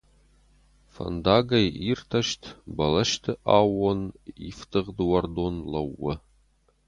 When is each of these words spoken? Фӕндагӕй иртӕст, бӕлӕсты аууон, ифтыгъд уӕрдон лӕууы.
Фӕндагӕй 0.93 1.67
иртӕст, 1.91 2.41
бӕлӕсты 2.75 3.31
аууон, 3.57 4.01
ифтыгъд 4.49 4.97
уӕрдон 5.07 5.55
лӕууы. 5.71 6.13